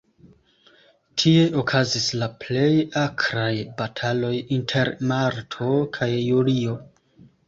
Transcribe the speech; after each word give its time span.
Tie 1.23 1.41
okazis 1.63 2.07
la 2.21 2.29
plej 2.43 2.71
akraj 3.01 3.51
bataloj, 3.81 4.31
inter 4.57 4.89
marto 5.13 5.69
kaj 5.99 6.09
julio. 6.15 6.75